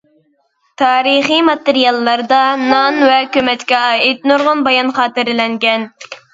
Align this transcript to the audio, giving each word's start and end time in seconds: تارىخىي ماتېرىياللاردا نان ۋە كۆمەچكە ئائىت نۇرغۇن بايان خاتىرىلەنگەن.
تارىخىي 0.81 1.43
ماتېرىياللاردا 1.49 2.41
نان 2.63 2.99
ۋە 3.11 3.21
كۆمەچكە 3.37 3.85
ئائىت 3.93 4.29
نۇرغۇن 4.33 4.67
بايان 4.71 4.93
خاتىرىلەنگەن. 5.01 5.91